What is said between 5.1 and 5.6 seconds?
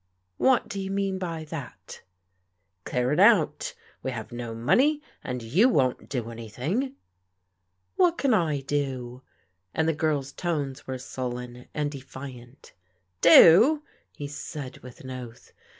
and